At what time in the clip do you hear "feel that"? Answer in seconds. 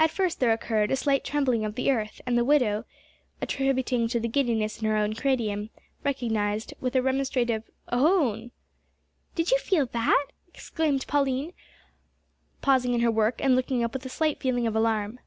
9.58-10.26